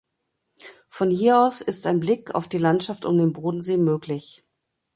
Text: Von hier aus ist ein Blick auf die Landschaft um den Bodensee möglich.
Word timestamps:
Von 0.89 1.11
hier 1.11 1.37
aus 1.39 1.61
ist 1.61 1.85
ein 1.85 1.99
Blick 1.99 2.33
auf 2.33 2.47
die 2.47 2.57
Landschaft 2.57 3.05
um 3.05 3.19
den 3.19 3.33
Bodensee 3.33 3.77
möglich. 3.77 4.43